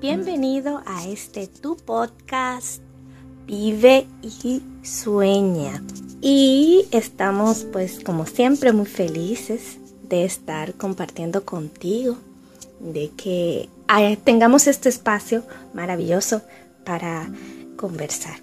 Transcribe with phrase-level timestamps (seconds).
[0.00, 2.80] Bienvenido a este tu podcast
[3.46, 5.82] Vive y Sueña.
[6.20, 9.78] Y estamos pues como siempre muy felices
[10.08, 12.16] de estar compartiendo contigo,
[12.78, 13.68] de que
[14.22, 15.42] tengamos este espacio
[15.72, 16.42] maravilloso
[16.84, 17.28] para
[17.76, 18.36] conversar.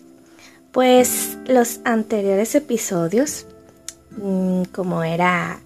[0.73, 3.45] Pues los anteriores episodios,
[4.71, 5.59] como era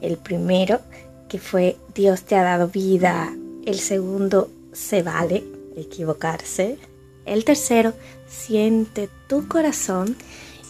[0.00, 0.80] el primero,
[1.28, 3.32] que fue Dios te ha dado vida,
[3.64, 5.44] el segundo se vale
[5.76, 6.78] equivocarse.
[7.24, 7.94] El tercero,
[8.26, 10.16] siente tu corazón.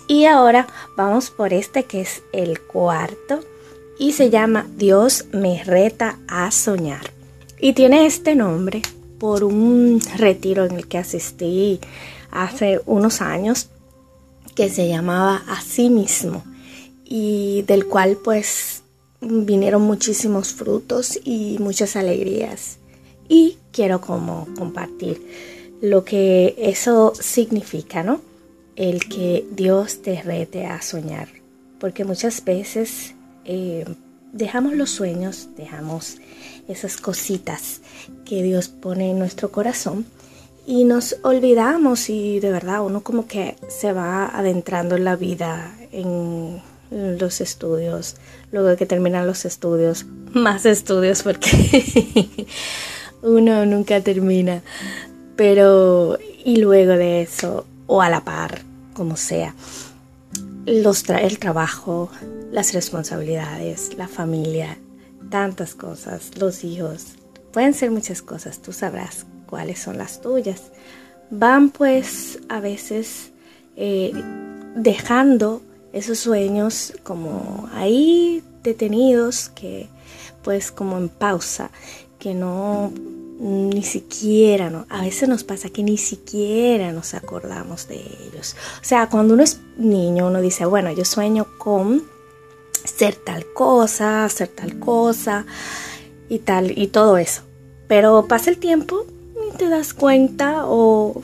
[0.07, 3.41] Y ahora vamos por este que es el cuarto
[3.99, 7.13] y se llama Dios me reta a soñar.
[7.59, 8.83] Y tiene este nombre
[9.19, 11.81] por un retiro en el que asistí
[12.31, 13.69] hace unos años
[14.55, 16.43] que se llamaba Así mismo
[17.15, 18.85] y del cual pues
[19.21, 22.79] vinieron muchísimos frutos y muchas alegrías
[23.29, 25.21] y quiero como compartir
[25.83, 28.23] lo que eso significa, ¿no?
[28.77, 31.29] El que Dios te rete a soñar.
[31.79, 33.85] Porque muchas veces eh,
[34.33, 36.17] dejamos los sueños, dejamos
[36.67, 37.83] esas cositas
[38.25, 40.07] que Dios pone en nuestro corazón
[40.67, 45.77] y nos olvidamos y de verdad uno como que se va adentrando en la vida,
[46.93, 48.17] los estudios,
[48.51, 52.47] luego que terminan los estudios, más estudios porque
[53.23, 54.63] uno nunca termina.
[55.37, 58.61] Pero, y luego de eso, o a la par,
[58.95, 59.55] como sea,
[60.67, 62.11] los el trabajo,
[62.53, 64.79] las responsabilidades, la familia,
[65.31, 67.15] tantas cosas, los hijos,
[67.53, 70.63] pueden ser muchas cosas, tú sabrás cuáles son las tuyas.
[71.31, 73.33] Van pues a veces
[73.77, 74.13] eh,
[74.77, 79.89] dejando esos sueños como ahí detenidos, que
[80.43, 81.71] pues como en pausa
[82.19, 82.93] que no
[83.43, 84.87] ni siquiera, ¿no?
[84.89, 88.55] A veces nos pasa que ni siquiera nos acordamos de ellos.
[88.81, 92.05] O sea, cuando uno es niño, uno dice, bueno, yo sueño con
[92.85, 95.45] ser tal cosa, hacer tal cosa
[96.29, 97.43] y tal, y todo eso.
[97.89, 99.07] Pero pasa el tiempo
[99.49, 101.21] y te das cuenta o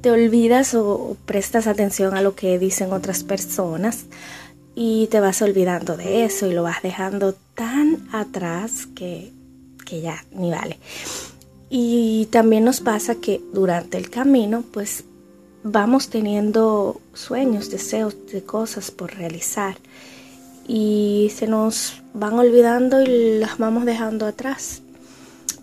[0.00, 4.04] te olvidas o prestas atención a lo que dicen otras personas
[4.74, 9.32] y te vas olvidando de eso y lo vas dejando tan atrás que
[9.82, 10.78] que ya ni vale.
[11.68, 15.04] Y también nos pasa que durante el camino, pues
[15.62, 19.76] vamos teniendo sueños, deseos de cosas por realizar
[20.66, 24.81] y se nos van olvidando y las vamos dejando atrás.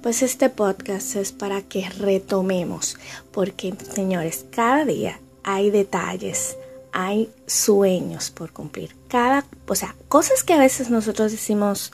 [0.01, 2.97] Pues este podcast es para que retomemos,
[3.31, 6.55] porque señores, cada día hay detalles,
[6.93, 8.95] hay sueños por cumplir.
[9.09, 11.91] Cada, o sea, cosas que a veces nosotros decimos,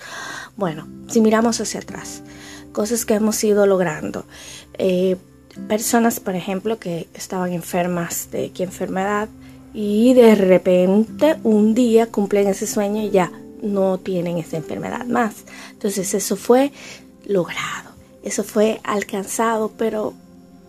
[0.56, 2.22] bueno, si miramos hacia atrás,
[2.74, 4.26] cosas que hemos ido logrando.
[4.78, 5.16] Eh,
[5.68, 9.30] personas, por ejemplo, que estaban enfermas de qué enfermedad
[9.74, 13.32] y de repente un día cumplen ese sueño y ya
[13.64, 15.38] no tienen esa enfermedad más.
[15.72, 16.72] Entonces eso fue
[17.26, 17.95] logrado,
[18.26, 20.14] eso fue alcanzado, pero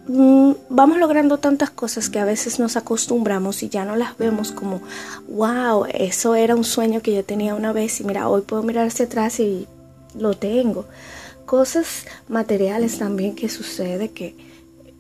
[0.06, 4.52] mm, vamos logrando tantas cosas que a veces nos acostumbramos y ya no las vemos
[4.52, 4.82] como,
[5.26, 8.86] wow, eso era un sueño que yo tenía una vez y mira, hoy puedo mirar
[8.86, 9.66] hacia atrás y
[10.14, 10.84] lo tengo.
[11.46, 14.36] Cosas materiales también que sucede que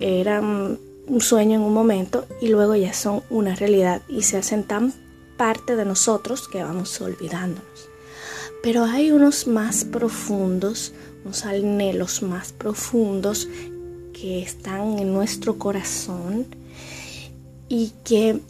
[0.00, 4.64] eran un sueño en un momento y luego ya son una realidad y se hacen
[4.64, 4.92] tan
[5.36, 7.88] parte de nosotros que vamos olvidándonos.
[8.62, 10.92] Pero hay unos más profundos,
[11.26, 13.48] unos anhelos más profundos
[14.12, 16.46] que están en nuestro corazón
[17.68, 18.40] y que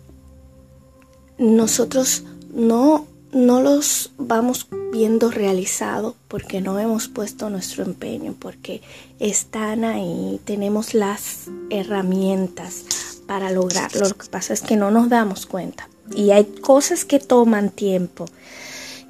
[1.39, 8.81] nosotros no no los vamos viendo realizados porque no hemos puesto nuestro empeño, porque
[9.19, 12.85] están ahí, tenemos las herramientas
[13.27, 14.09] para lograrlo.
[14.09, 15.89] Lo que pasa es que no nos damos cuenta.
[16.15, 18.27] Y hay cosas que toman tiempo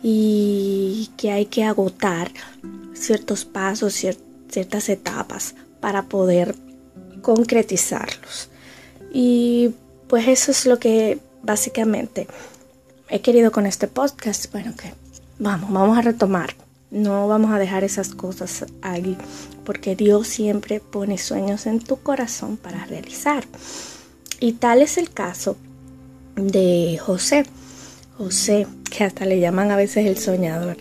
[0.03, 2.33] y que hay que agotar
[2.99, 6.55] ciertos pasos, ciertas etapas para poder
[7.23, 8.51] concretizarlos.
[9.13, 9.75] Y
[10.09, 12.27] pues eso es lo que básicamente
[13.09, 14.93] he querido con este podcast, bueno, que
[15.39, 16.55] vamos, vamos a retomar.
[16.91, 19.19] No vamos a dejar esas cosas ahí,
[19.65, 23.45] porque Dios siempre pone sueños en tu corazón para realizar.
[24.39, 25.57] Y tal es el caso
[26.37, 27.45] de José.
[28.17, 30.77] José, que hasta le llaman a veces el soñador,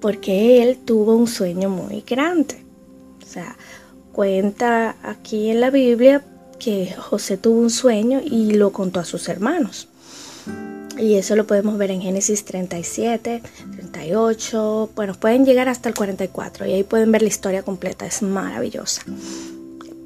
[0.00, 2.64] porque él tuvo un sueño muy grande.
[3.22, 3.56] O sea,
[4.12, 6.24] cuenta aquí en la Biblia
[6.58, 9.88] que José tuvo un sueño y lo contó a sus hermanos.
[10.98, 13.42] Y eso lo podemos ver en Génesis 37,
[13.72, 18.20] 38, bueno, pueden llegar hasta el 44 y ahí pueden ver la historia completa, es
[18.20, 19.02] maravillosa.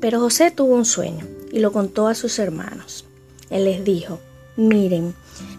[0.00, 3.06] Pero José tuvo un sueño y lo contó a sus hermanos.
[3.50, 4.20] Él les dijo,
[4.56, 5.14] miren,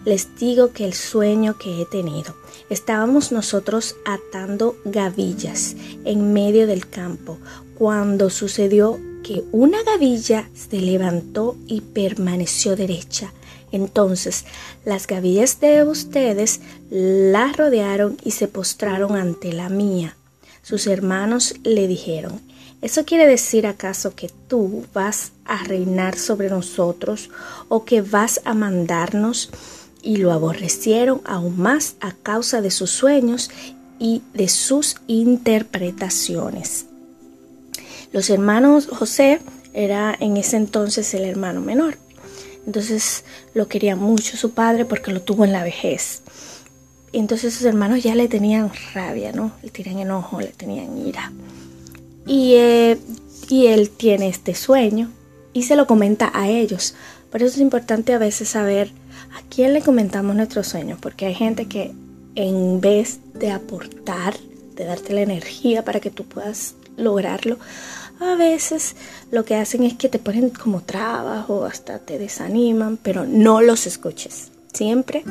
[0.06, 2.34] les digo que el sueño que he tenido,
[2.70, 7.38] estábamos nosotros atando gavillas en medio del campo
[7.76, 13.32] cuando sucedió que una gavilla se levantó y permaneció derecha.
[13.72, 14.44] Entonces
[14.84, 16.60] las gavillas de ustedes
[16.90, 20.16] la rodearon y se postraron ante la mía.
[20.62, 22.40] Sus hermanos le dijeron,
[22.82, 27.30] ¿Eso quiere decir acaso que tú vas a reinar sobre nosotros
[27.68, 29.50] o que vas a mandarnos?
[30.06, 33.50] Y lo aborrecieron aún más a causa de sus sueños
[33.98, 36.86] y de sus interpretaciones.
[38.12, 39.40] Los hermanos José
[39.74, 41.98] era en ese entonces el hermano menor.
[42.66, 46.22] Entonces lo quería mucho su padre porque lo tuvo en la vejez.
[47.12, 49.52] Entonces sus hermanos ya le tenían rabia, ¿no?
[49.62, 51.32] Le tenían enojo, le tenían ira.
[52.28, 52.98] Eh,
[53.48, 55.10] y, él tiene este sueño
[55.52, 56.94] y se lo comenta a ellos.
[57.30, 58.90] Por eso es importante a veces saber
[59.34, 61.92] a quién le comentamos nuestros sueños, porque hay gente que
[62.34, 64.34] en vez de aportar,
[64.74, 67.58] de darte la energía para que tú puedas lograrlo,
[68.20, 68.96] a veces
[69.30, 73.60] lo que hacen es que te ponen como trabas o hasta te desaniman, pero no
[73.60, 74.50] los escuches.
[74.72, 75.22] Siempre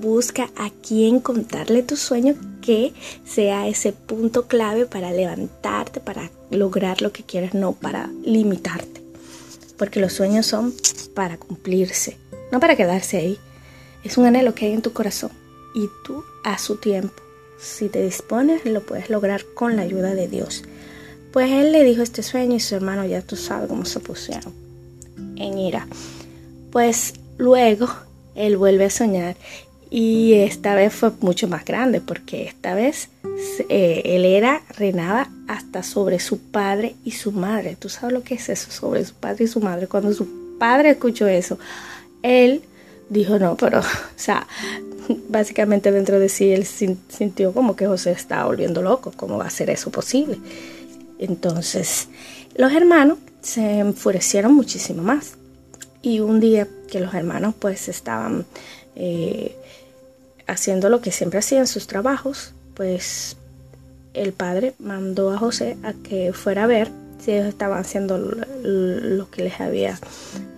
[0.00, 2.92] busca a quién contarle tu sueño que
[3.24, 9.02] sea ese punto clave para levantarte, para lograr lo que quieres, no para limitarte.
[9.78, 10.74] Porque los sueños son
[11.14, 12.16] para cumplirse,
[12.52, 13.38] no para quedarse ahí.
[14.04, 15.32] Es un anhelo que hay en tu corazón
[15.74, 17.20] y tú a su tiempo,
[17.58, 20.62] si te dispones, lo puedes lograr con la ayuda de Dios.
[21.32, 24.52] Pues él le dijo este sueño y su hermano ya tú sabes cómo se pusieron
[25.36, 25.86] en ira.
[26.70, 27.88] Pues luego
[28.34, 29.36] él vuelve a soñar
[29.88, 33.08] y esta vez fue mucho más grande porque esta vez
[33.68, 37.76] eh, él era, reinaba hasta sobre su padre y su madre.
[37.78, 38.70] ¿Tú sabes lo que es eso?
[38.70, 39.86] Sobre su padre y su madre.
[39.86, 41.58] Cuando su padre escuchó eso,
[42.22, 42.62] él
[43.08, 43.82] dijo no, pero, o
[44.16, 44.46] sea,
[45.28, 49.12] básicamente dentro de sí él sintió como que José estaba volviendo loco.
[49.16, 50.38] ¿Cómo va a ser eso posible?
[51.18, 52.08] Entonces,
[52.56, 55.34] los hermanos se enfurecieron muchísimo más.
[56.00, 58.44] Y un día que los hermanos pues estaban...
[58.96, 59.56] Eh,
[60.46, 63.36] haciendo lo que siempre hacían sus trabajos, pues
[64.14, 69.30] el padre mandó a José a que fuera a ver si ellos estaban haciendo lo
[69.30, 69.98] que les había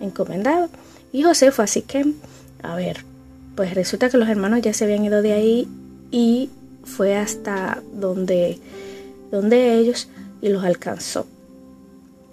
[0.01, 0.69] encomendado.
[1.15, 2.05] Y José fue así que,
[2.61, 2.97] a ver,
[3.55, 5.65] pues resulta que los hermanos ya se habían ido de ahí
[6.11, 6.49] y
[6.83, 8.59] fue hasta donde,
[9.31, 10.09] donde ellos
[10.41, 11.25] y los alcanzó.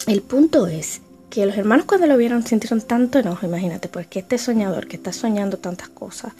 [0.08, 1.00] El punto es
[1.31, 5.12] que los hermanos cuando lo vieron sintieron tanto enojo, imagínate, porque este soñador que está
[5.12, 6.32] soñando tantas cosas,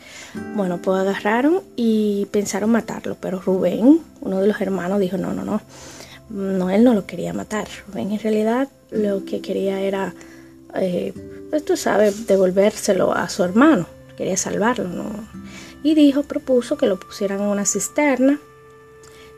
[0.57, 5.45] bueno, pues agarraron y pensaron matarlo, pero Rubén, uno de los hermanos, dijo, no, no,
[5.45, 5.63] no,
[6.29, 10.13] no, él no lo quería matar, Rubén en realidad lo que quería era,
[10.75, 11.15] eh,
[11.53, 15.13] pues tú sabes, devolvérselo a su hermano, quería salvarlo, ¿no?
[15.83, 18.41] Y dijo, propuso que lo pusieran en una cisterna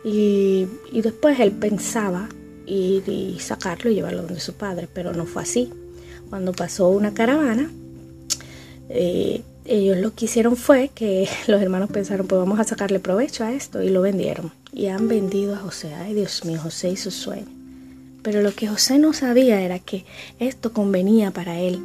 [0.05, 2.29] y, y después él pensaba
[2.67, 5.73] ir y sacarlo y llevarlo donde su padre, pero no fue así.
[6.31, 7.69] Cuando pasó una caravana,
[8.91, 13.43] eh, ellos lo que hicieron fue que los hermanos pensaron, pues vamos a sacarle provecho
[13.43, 14.53] a esto y lo vendieron.
[14.73, 15.93] Y han vendido a José.
[15.95, 17.49] Ay, Dios mío, José y su sueño.
[18.23, 20.05] Pero lo que José no sabía era que
[20.39, 21.83] esto convenía para él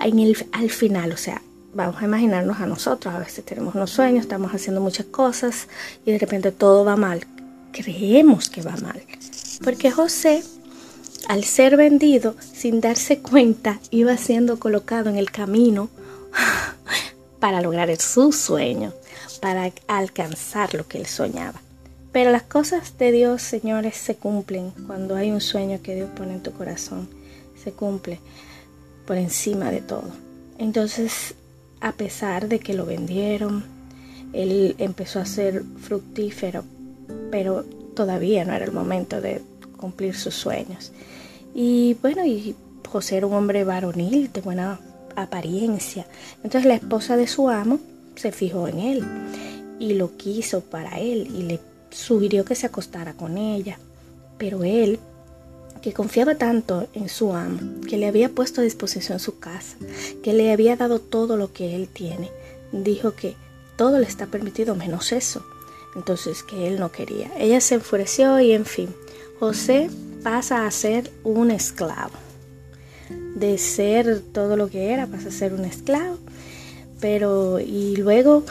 [0.00, 1.12] en el, al final.
[1.12, 1.42] O sea,
[1.74, 3.14] vamos a imaginarnos a nosotros.
[3.14, 5.68] A veces tenemos unos sueños, estamos haciendo muchas cosas
[6.04, 7.26] y de repente todo va mal.
[7.72, 9.02] Creemos que va mal.
[9.62, 10.42] Porque José,
[11.28, 15.88] al ser vendido sin darse cuenta, iba siendo colocado en el camino
[17.40, 18.92] para lograr su sueño,
[19.40, 21.60] para alcanzar lo que él soñaba.
[22.12, 26.34] Pero las cosas de Dios, señores, se cumplen cuando hay un sueño que Dios pone
[26.34, 27.08] en tu corazón.
[27.62, 28.20] Se cumple
[29.06, 30.10] por encima de todo.
[30.58, 31.34] Entonces,
[31.80, 33.64] a pesar de que lo vendieron,
[34.32, 36.64] él empezó a ser fructífero,
[37.30, 39.42] pero todavía no era el momento de
[39.76, 40.92] cumplir sus sueños.
[41.54, 42.56] Y bueno, y
[42.88, 44.80] José era un hombre varonil, de buena
[45.16, 46.06] apariencia.
[46.42, 47.78] Entonces la esposa de su amo
[48.16, 49.04] se fijó en él
[49.78, 53.78] y lo quiso para él y le sugirió que se acostara con ella.
[54.38, 54.98] Pero él,
[55.84, 59.76] que confiaba tanto en su amo, que le había puesto a disposición su casa,
[60.24, 62.32] que le había dado todo lo que él tiene,
[62.72, 63.36] dijo que
[63.76, 65.44] todo le está permitido menos eso
[65.94, 67.30] entonces que él no quería.
[67.38, 68.94] Ella se enfureció y en fin,
[69.38, 69.90] José
[70.22, 72.12] pasa a ser un esclavo.
[73.36, 76.18] De ser todo lo que era, pasa a ser un esclavo.
[77.00, 78.44] pero y luego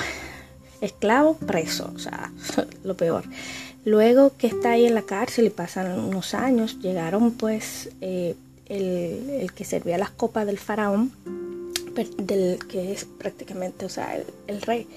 [0.82, 2.32] esclavo, preso, o sea,
[2.84, 3.24] lo peor.
[3.86, 8.36] Luego que está ahí en la cárcel y pasan unos años, llegaron pues eh,
[8.68, 11.12] el, que servía las copas del faraón,
[12.18, 14.88] del que es prácticamente, o sea, el, rey.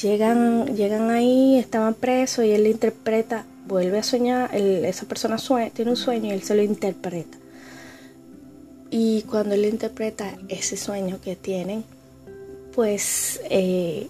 [0.00, 5.36] Llegan, llegan ahí, estaban presos y él le interpreta, vuelve a soñar, esa persona
[5.72, 7.38] tiene un sueño y él se lo interpreta.
[8.90, 11.84] Y cuando él interpreta ese sueño que tienen,
[12.74, 14.08] pues eh,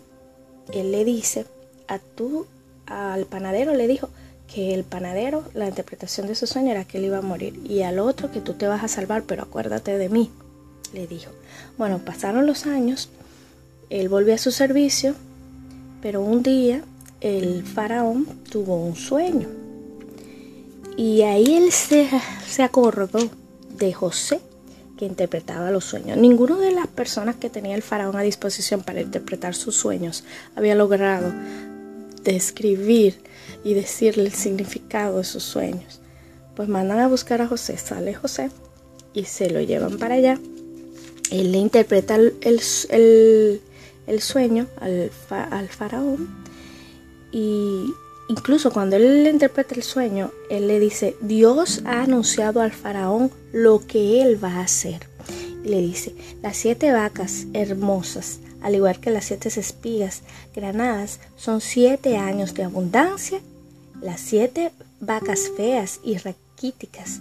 [0.73, 1.45] él le dice
[1.87, 2.47] a tú,
[2.91, 4.11] al panadero le dijo
[4.53, 7.83] que el panadero, la interpretación de su sueño era que él iba a morir y
[7.83, 10.31] al otro que tú te vas a salvar, pero acuérdate de mí,
[10.93, 11.31] le dijo.
[11.79, 13.11] Bueno, pasaron los años,
[13.91, 15.15] él volvió a su servicio,
[16.03, 16.83] pero un día
[17.21, 19.49] el faraón tuvo un sueño
[20.97, 22.09] y ahí él se,
[22.47, 23.31] se acordó
[23.77, 24.41] de José
[24.99, 26.19] que interpretaba los sueños.
[26.19, 30.25] Ninguno de las personas que tenía el faraón a disposición para interpretar sus sueños
[30.57, 31.33] había logrado
[32.25, 33.15] describir
[33.65, 36.01] y decirle el significado de sus sueños.
[36.57, 38.51] Pues mandan a buscar a José, sale José
[39.15, 40.39] y se lo llevan para allá.
[41.31, 42.61] Él le interpreta el,
[44.21, 46.29] sueño al, al faraón
[47.33, 47.85] y
[48.31, 53.33] Incluso cuando él le interpreta el sueño, él le dice, Dios ha anunciado al faraón
[53.53, 55.01] lo que él va a hacer.
[55.65, 60.23] Y le dice, las siete vacas hermosas, al igual que las siete espigas
[60.55, 63.41] granadas, son siete años de abundancia.
[64.01, 67.21] Las siete vacas feas y raquíticas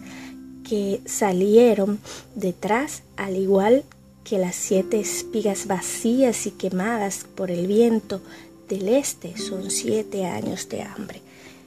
[0.68, 2.00] que salieron
[2.36, 3.84] detrás, al igual
[4.24, 8.22] que las siete espigas vacías y quemadas por el viento,
[8.68, 11.22] del este son siete años de hambre.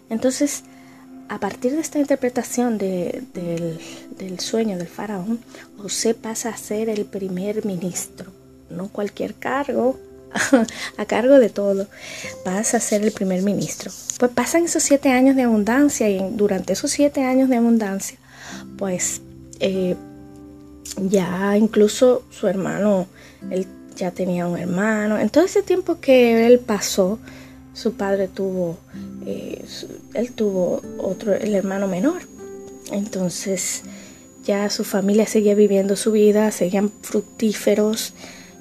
[0.08, 0.62] Entonces,
[1.28, 3.80] a partir de esta interpretación del,
[4.38, 5.40] sueño del faraón,
[5.78, 8.30] José pasa a ser el primer ministro,
[8.72, 9.98] no cualquier cargo,
[10.96, 11.86] a cargo de todo,
[12.44, 13.90] pasa a ser el primer ministro.
[14.18, 18.18] Pues pasan esos siete años de abundancia y durante esos siete años de abundancia,
[18.78, 19.20] pues
[19.60, 19.94] eh,
[20.96, 23.06] ya incluso su hermano,
[23.50, 25.18] el ya tenía un hermano.
[25.18, 27.18] En todo ese tiempo que él pasó,
[27.74, 28.78] su padre tuvo,
[29.26, 29.64] eh,
[30.14, 32.22] él tuvo otro, el hermano menor.
[32.90, 33.82] Entonces
[34.44, 38.14] ya su familia seguía viviendo su vida, seguían fructíferos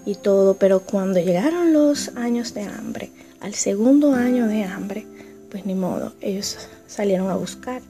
[0.06, 5.06] y todo, pero cuando llegaron los años de hambre, al segundo año de hambre,
[5.50, 7.82] pues ni modo, ellos salieron a buscar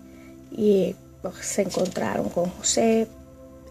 [0.51, 3.07] y pues, se encontraron con José,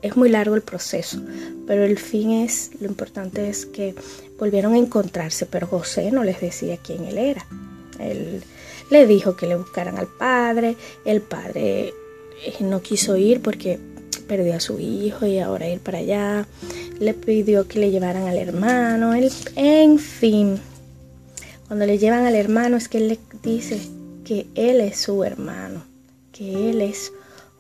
[0.02, 1.20] es muy largo el proceso,
[1.66, 3.94] pero el fin es, lo importante es que
[4.38, 7.46] volvieron a encontrarse, pero José no les decía quién él era.
[7.98, 8.42] Él
[8.90, 11.92] le dijo que le buscaran al padre, el padre
[12.44, 13.78] eh, no quiso ir porque
[14.30, 16.46] perdió a su hijo y ahora ir para allá,
[17.00, 20.56] le pidió que le llevaran al hermano, él, en fin,
[21.66, 23.80] cuando le llevan al hermano es que él le dice
[24.24, 25.82] que él es su hermano,
[26.30, 27.12] que él es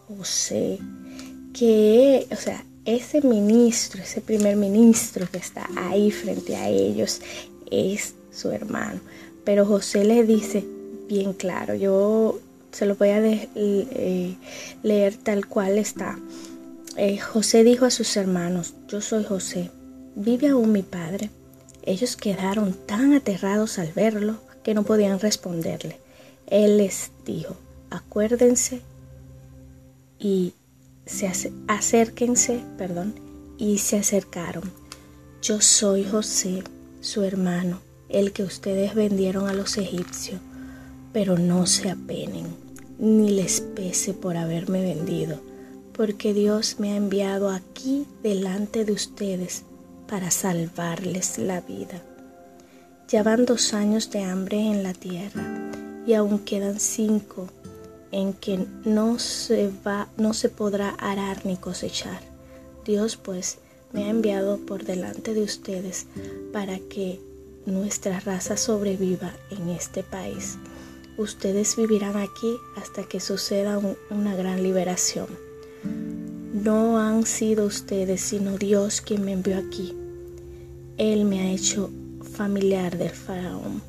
[0.06, 0.78] José
[1.52, 7.20] que, o sea, ese ministro, ese primer ministro que está ahí frente a ellos
[7.68, 9.00] es su hermano.
[9.44, 10.64] Pero José le dice
[11.08, 12.38] bien claro, yo
[12.70, 14.36] se lo voy a eh,
[14.82, 16.16] leer tal cual está.
[16.96, 19.70] Eh, José dijo a sus hermanos, yo soy José,
[20.16, 21.30] ¿vive aún mi padre?
[21.82, 25.98] Ellos quedaron tan aterrados al verlo que no podían responderle.
[26.46, 27.56] Él les dijo,
[27.90, 28.82] acuérdense
[30.18, 30.54] y
[31.06, 31.30] se
[31.68, 33.14] acérquense, perdón,
[33.56, 34.70] y se acercaron.
[35.42, 36.62] Yo soy José,
[37.00, 40.40] su hermano, el que ustedes vendieron a los egipcios,
[41.12, 42.46] pero no se apenen,
[42.98, 45.40] ni les pese por haberme vendido,
[46.00, 49.64] porque Dios me ha enviado aquí delante de ustedes
[50.08, 52.00] para salvarles la vida.
[53.08, 55.70] Ya van dos años de hambre en la tierra
[56.06, 57.48] y aún quedan cinco
[58.12, 62.22] en que no se va, no se podrá arar ni cosechar.
[62.86, 63.58] Dios pues
[63.92, 66.06] me ha enviado por delante de ustedes
[66.50, 67.20] para que
[67.66, 70.56] nuestra raza sobreviva en este país.
[71.18, 73.78] Ustedes vivirán aquí hasta que suceda
[74.08, 75.49] una gran liberación.
[75.84, 79.94] No han sido ustedes, sino Dios quien me envió aquí.
[80.98, 81.90] Él me ha hecho
[82.32, 83.82] familiar del faraón,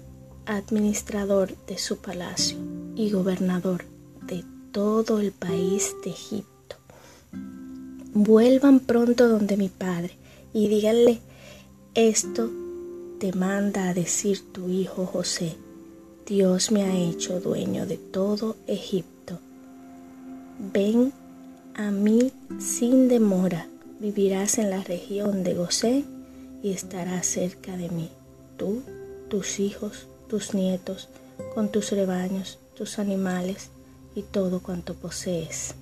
[0.46, 2.58] administrador de su palacio
[2.96, 3.86] y gobernador
[4.28, 6.78] de todo el país de Egipto.
[8.14, 10.18] Vuelvan pronto donde mi padre
[10.54, 11.20] y díganle,
[11.94, 12.50] esto
[13.20, 15.56] te manda a decir tu hijo José,
[16.26, 19.40] Dios me ha hecho dueño de todo Egipto.
[20.74, 21.12] Ven
[21.76, 23.68] a mí sin demora,
[24.00, 26.06] vivirás en la región de Gosén
[26.64, 28.10] y estarás cerca de mí,
[28.58, 28.82] tú,
[29.30, 31.10] tus hijos, tus nietos,
[31.54, 33.70] con tus rebaños, tus animales
[34.16, 35.76] y todo cuanto posees.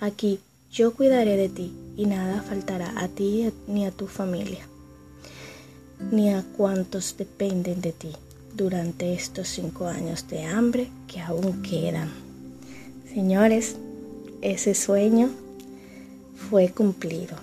[0.00, 0.40] Aquí
[0.70, 4.66] yo cuidaré de ti y nada faltará a ti ni a tu familia,
[6.10, 8.12] ni a cuantos dependen de ti
[8.54, 12.10] durante estos cinco años de hambre que aún quedan.
[13.12, 13.76] Señores,
[14.44, 15.30] ese sueño
[16.48, 17.36] fue cumplido.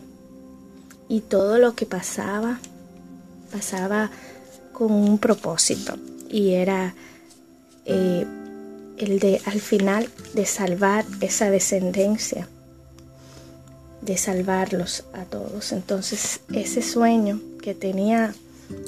[1.10, 2.60] Y todo lo que pasaba,
[3.52, 4.12] pasaba
[4.72, 5.98] con un propósito.
[6.30, 6.96] Y era
[7.86, 8.26] eh,
[8.98, 12.48] el de al final de salvar esa descendencia,
[14.02, 15.72] de salvarlos a todos.
[15.72, 18.34] Entonces ese sueño que tenía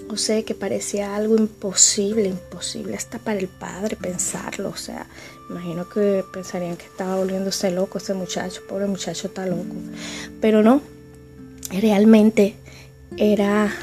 [0.09, 5.07] José, que parecía algo imposible, imposible hasta para el padre pensarlo, o sea,
[5.49, 9.75] imagino que pensarían que estaba volviéndose loco ese muchacho, pobre muchacho está loco,
[10.39, 10.81] pero no,
[11.71, 12.55] realmente
[13.17, 13.73] era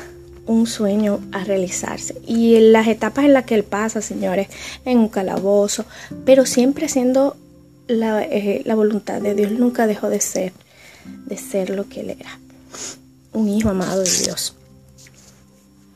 [0.46, 2.20] un sueño a realizarse.
[2.26, 4.48] Y en las etapas en las que él pasa, señores,
[4.84, 5.84] en un calabozo,
[6.24, 7.36] pero siempre haciendo
[7.86, 10.52] la, eh, la, voluntad de Dios, nunca dejó de ser,
[11.26, 12.38] de ser lo que él era,
[13.32, 14.54] un hijo amado de Dios.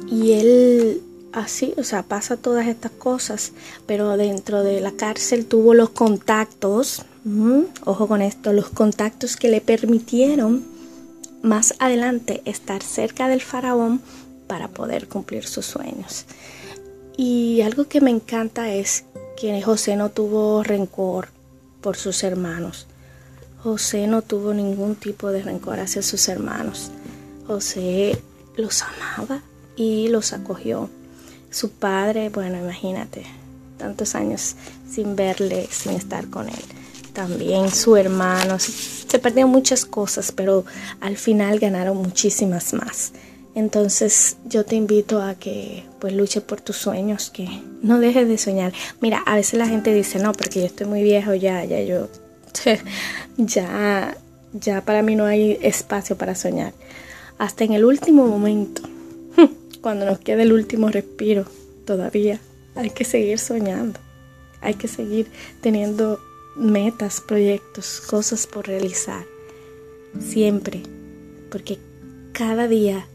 [0.08, 3.52] Y él así, o sea, pasa todas estas cosas,
[3.86, 7.04] pero dentro de la cárcel tuvo los contactos,
[7.84, 10.64] ojo con esto, los contactos que le permitieron
[11.42, 14.00] más adelante estar cerca del faraón
[14.46, 16.26] para poder cumplir sus sueños.
[17.16, 19.04] Y algo que me encanta es
[19.36, 21.28] que José no tuvo rencor
[21.80, 22.86] por sus hermanos.
[23.62, 26.90] José no tuvo ningún tipo de rencor hacia sus hermanos.
[27.46, 28.18] José
[28.56, 29.42] los amaba
[29.76, 30.90] y los acogió.
[31.50, 33.24] Su padre, bueno, imagínate,
[33.78, 34.56] tantos años
[34.90, 36.64] sin verle, sin estar con él.
[37.12, 40.64] También su hermano, se perdieron muchas cosas, pero
[41.00, 43.12] al final ganaron muchísimas más.
[43.54, 47.48] Entonces yo te invito a que pues luche por tus sueños, que
[47.82, 48.72] no dejes de soñar.
[49.00, 52.08] Mira, a veces la gente dice, no, porque yo estoy muy viejo ya, ya yo,
[53.36, 54.16] ya,
[54.52, 56.72] ya para mí no hay espacio para soñar.
[57.38, 58.82] Hasta en el último momento,
[59.84, 61.44] cuando nos quede el último respiro,
[61.84, 62.40] todavía
[62.74, 64.00] hay que seguir soñando.
[64.62, 65.26] Hay que seguir
[65.60, 66.18] teniendo
[66.56, 69.26] metas, proyectos, cosas por realizar.
[70.18, 70.82] Siempre.
[71.50, 71.78] Porque
[72.32, 73.06] cada día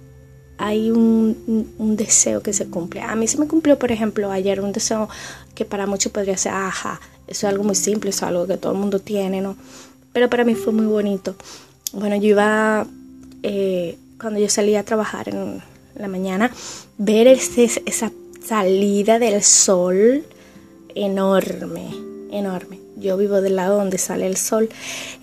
[0.59, 3.01] hay un, deseo que se cumple.
[3.01, 5.09] A mí se me cumplió, por ejemplo, ayer un deseo
[5.55, 8.57] que para muchos podría ser, ajá, eso es algo muy simple, eso es algo que
[8.57, 9.57] todo el mundo tiene, ¿no?
[10.13, 11.35] Pero para mí fue muy bonito.
[11.93, 12.85] Bueno, yo iba,
[13.41, 15.67] eh, cuando yo salía a trabajar en
[15.99, 16.51] la mañana,
[16.97, 18.11] ver esa
[18.43, 20.23] salida del sol
[20.95, 21.89] enorme,
[22.31, 22.79] enorme.
[22.97, 24.69] Yo vivo del lado donde sale el sol,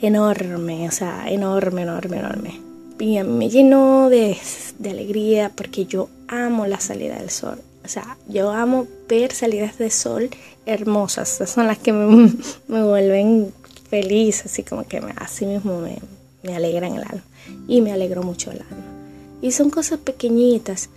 [0.01, 2.67] enorme, o sea, enorme, enorme, enorme
[2.99, 4.37] y me llenó de,
[4.85, 7.61] alegría porque yo amo la salida del sol.
[7.85, 10.31] O sea, yo amo ver salidas de sol
[10.65, 11.35] hermosas.
[11.35, 12.33] Esas son las que me,
[12.69, 13.53] vuelven
[13.89, 15.99] feliz, así como que así mismo me,
[16.43, 17.23] me alegran el alma.
[17.69, 18.96] Y me alegró mucho el alma.
[19.43, 20.89] Y son cosas pequeñitas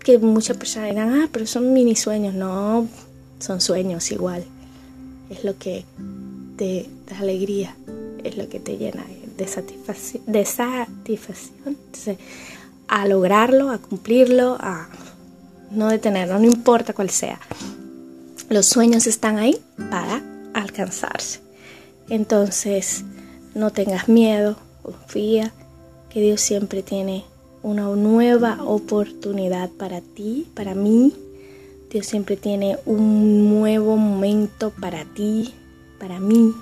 [0.00, 2.34] que muchas personas dirán, ah, pero son mini sueños.
[2.34, 2.88] No,
[3.38, 4.44] son sueños igual.
[5.30, 5.84] Es lo que
[6.56, 7.76] te da alegría,
[8.22, 9.04] es lo que te llena
[9.36, 11.76] de satisfacción, de satisfacción.
[12.86, 14.88] a lograrlo, a cumplirlo, a
[15.70, 17.40] no detenerlo, no importa cuál sea.
[18.50, 19.58] Los sueños están ahí
[19.90, 21.40] para alcanzarse.
[22.08, 23.04] Entonces,
[23.54, 25.52] no tengas miedo, confía
[26.10, 27.24] que Dios siempre tiene
[27.64, 31.14] una nueva oportunidad para ti, para mí.
[31.90, 35.54] Dios siempre tiene un nuevo momento para ti,
[35.98, 36.52] para mí.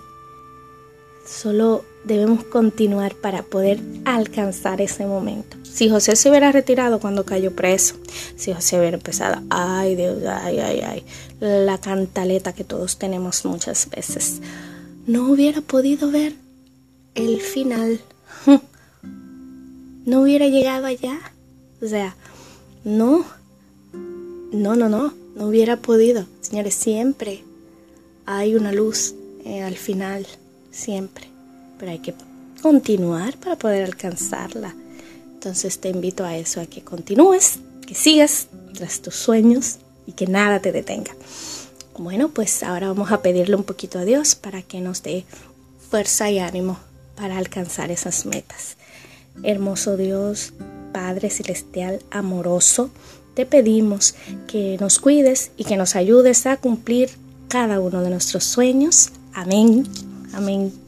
[1.27, 5.57] Solo debemos continuar para poder alcanzar ese momento.
[5.65, 7.97] Si José se hubiera retirado cuando cayó preso,
[8.37, 11.05] si José hubiera empezado, ay Dios, ay, ay, ay,
[11.41, 14.41] la cantaleta que todos tenemos muchas veces,
[15.07, 16.35] no hubiera podido ver
[17.17, 18.01] el final,
[20.05, 21.19] no hubiera llegado allá,
[21.81, 22.17] o sea,
[22.85, 23.25] no,
[24.53, 26.27] no, no, no, no hubiera podido.
[26.41, 27.45] Señores, siempre
[28.27, 30.27] hay una luz eh, al final,
[30.71, 31.33] siempre
[31.83, 32.15] pero hay que
[32.62, 34.73] continuar para poder alcanzarla.
[35.35, 40.29] Entonces te invito a eso, a que continúes, que sigas tras tus sueños y que
[40.29, 41.11] nada te detenga.
[41.99, 45.25] Bueno, pues ahora vamos a pedirle un poquito a Dios para que nos dé
[45.91, 46.79] fuerza y ánimo
[47.17, 48.77] para alcanzar esas metas.
[49.42, 50.53] Hermoso Dios,
[50.92, 52.90] Padre Celestial, amoroso,
[53.35, 54.14] te pedimos
[54.47, 57.11] que nos cuides y que nos ayudes a cumplir
[57.49, 59.11] cada uno de nuestros sueños.
[59.33, 59.85] Amén.
[60.35, 60.82] Amén.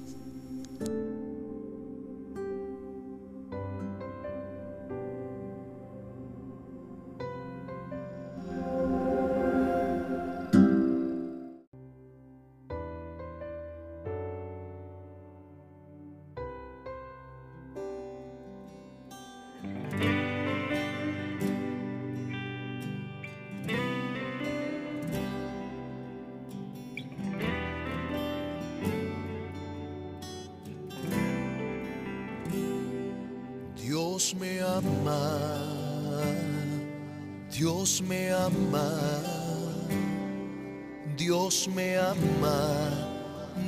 [41.64, 42.90] Dios me ama,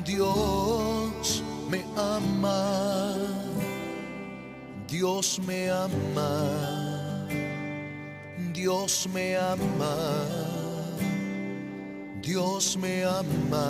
[0.04, 3.16] Dios me ama,
[4.86, 6.28] Dios me ama,
[8.52, 10.26] Dios me ama,
[12.20, 13.64] Dios me ama,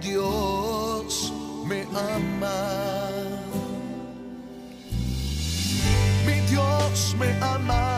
[0.00, 1.32] Dios
[1.66, 2.56] me ama.
[6.24, 7.91] Mi Dios me ama.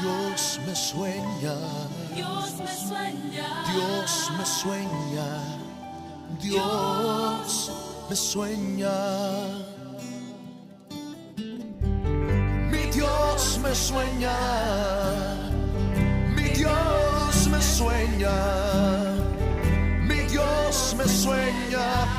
[0.00, 1.54] Dios me sueña,
[2.14, 5.26] Dios me sueña, Dios me sueña,
[6.40, 7.72] Dios
[8.08, 8.92] me sueña.
[12.70, 14.36] Mi Dios me sueña,
[16.36, 18.34] mi Dios me sueña,
[20.02, 22.17] mi Dios me sueña.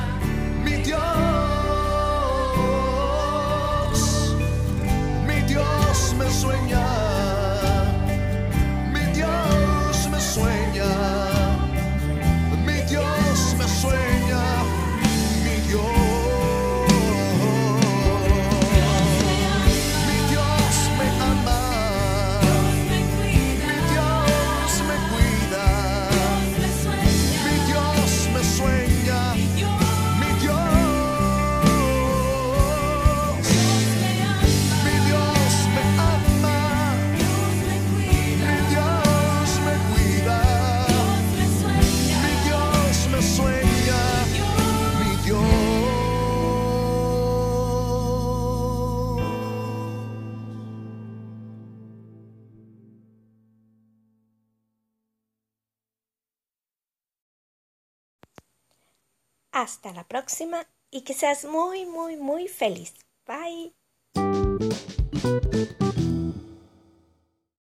[59.62, 62.94] Hasta la próxima y que seas muy, muy, muy feliz.
[63.28, 63.76] Bye.